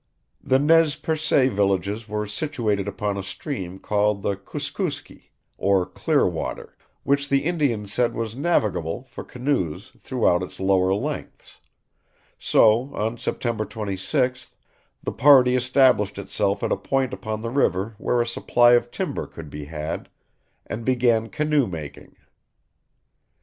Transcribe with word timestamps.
The 0.43 0.57
Nez 0.57 0.95
Percé 0.99 1.47
villages 1.51 2.09
were 2.09 2.25
situated 2.25 2.87
upon 2.87 3.19
a 3.19 3.21
stream 3.21 3.77
called 3.77 4.23
the 4.23 4.35
Kooskooskee, 4.35 5.29
or 5.59 5.85
Clearwater, 5.85 6.75
which 7.03 7.29
the 7.29 7.45
Indians 7.45 7.93
said 7.93 8.15
was 8.15 8.35
navigable 8.35 9.03
for 9.03 9.23
canoes 9.23 9.95
throughout 9.99 10.41
its 10.41 10.59
lower 10.59 10.91
lengths; 10.91 11.59
so, 12.39 12.91
on 12.95 13.19
September 13.19 13.63
26th, 13.63 14.55
the 15.03 15.11
party 15.11 15.55
established 15.55 16.17
itself 16.17 16.63
at 16.63 16.71
a 16.71 16.77
point 16.77 17.13
upon 17.13 17.41
the 17.41 17.51
river 17.51 17.93
where 17.99 18.21
a 18.21 18.25
supply 18.25 18.71
of 18.71 18.89
timber 18.89 19.27
could 19.27 19.51
be 19.51 19.65
had, 19.65 20.09
and 20.65 20.83
began 20.83 21.29
canoe 21.29 21.67
making. 21.67 22.15